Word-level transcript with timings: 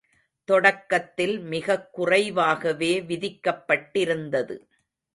தொடக்கத்தில் 0.43 1.39
மிகக் 1.39 1.93
குறைவாகவே 1.93 3.01
விதிக்கப்பட்டிருந்தது. 3.01 4.57